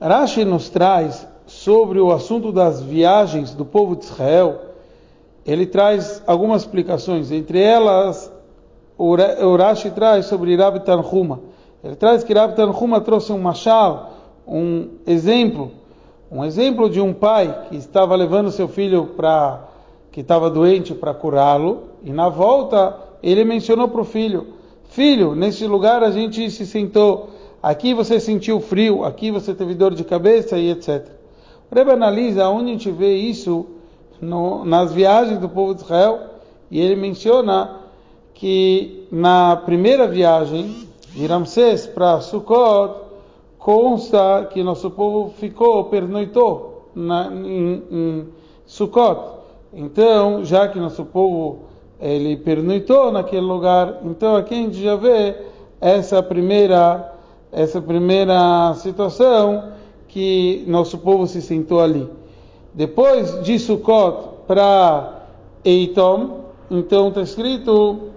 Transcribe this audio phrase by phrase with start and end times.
[0.00, 4.60] Rashi nos traz sobre o assunto das viagens do povo de Israel,
[5.44, 7.30] ele traz algumas explicações.
[7.30, 8.32] Entre elas,
[8.96, 11.40] o Rashi traz sobre Rabi Tanhuma.
[11.82, 14.12] Ele traz que Rabi Tanhuma trouxe um machal,
[14.46, 15.70] um exemplo,
[16.30, 19.68] um exemplo de um pai que estava levando seu filho para
[20.12, 24.54] que estava doente para curá-lo e na volta ele mencionou para o filho:
[24.90, 27.30] Filho, nesse lugar a gente se sentou.
[27.62, 31.06] Aqui você sentiu frio, aqui você teve dor de cabeça e etc.
[31.70, 33.66] O Rebbe analisa onde a gente vê isso
[34.20, 36.20] no, nas viagens do povo de Israel
[36.70, 37.78] e ele menciona
[38.34, 42.94] que na primeira viagem de Ramsés para Sukkot
[43.58, 48.28] consta que nosso povo ficou, pernoitou na, em, em
[48.64, 49.40] Sukkot.
[49.72, 51.70] Então, já que nosso povo
[52.00, 54.00] ele pernoitou naquele lugar.
[54.04, 55.36] Então aqui a gente já vê
[55.80, 57.12] essa primeira,
[57.52, 59.72] essa primeira situação
[60.08, 62.08] que nosso povo se sentou ali.
[62.74, 65.24] Depois de Sukkot para
[65.64, 68.10] Eitom, então está escrito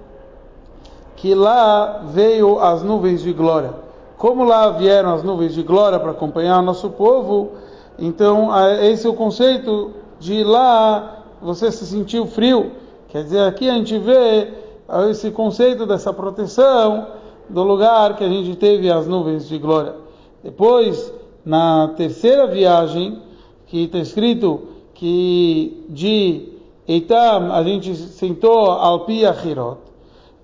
[1.16, 3.73] que lá veio as nuvens de glória.
[4.17, 7.52] Como lá vieram as nuvens de glória para acompanhar nosso povo,
[7.98, 8.50] então
[8.81, 12.72] esse é o conceito de lá você se sentiu frio
[13.14, 14.52] Quer dizer, aqui a gente vê
[15.11, 17.06] esse conceito dessa proteção
[17.49, 19.95] do lugar que a gente teve as nuvens de glória.
[20.44, 21.13] Depois,
[21.45, 23.22] na terceira viagem,
[23.67, 26.49] que está escrito que de
[26.88, 29.77] Eitam a gente sentou al Piachirot.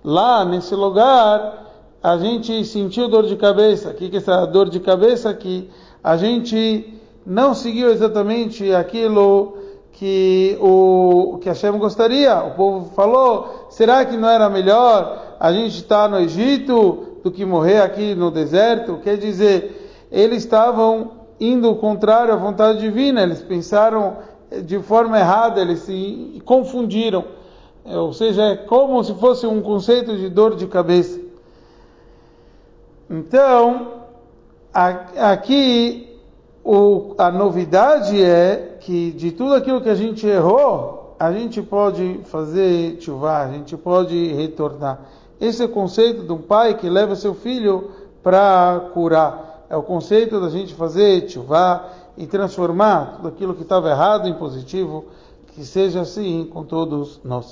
[0.03, 1.67] Lá, nesse lugar,
[2.01, 3.89] a gente sentiu dor de cabeça.
[3.89, 5.33] O que é essa dor de cabeça?
[5.33, 5.69] Que
[6.03, 6.93] a gente
[7.25, 9.57] não seguiu exatamente aquilo
[9.93, 12.37] que o que Hashem gostaria.
[12.43, 17.45] O povo falou: será que não era melhor a gente estar no Egito do que
[17.45, 18.99] morrer aqui no deserto?
[19.03, 24.17] Quer dizer, eles estavam indo contrário à vontade divina, eles pensaram
[24.63, 27.23] de forma errada, eles se confundiram.
[27.85, 31.19] É, ou seja, é como se fosse um conceito de dor de cabeça.
[33.09, 34.03] Então,
[34.73, 36.19] aqui
[37.17, 42.97] a novidade é que de tudo aquilo que a gente errou, a gente pode fazer
[43.01, 45.01] chuvá, a gente pode retornar.
[45.39, 47.91] Esse é o conceito de um pai que leva seu filho
[48.21, 49.65] para curar.
[49.69, 54.33] É o conceito da gente fazer chuvá e transformar tudo aquilo que estava errado em
[54.33, 55.05] positivo,
[55.53, 57.47] que seja assim com todos nós.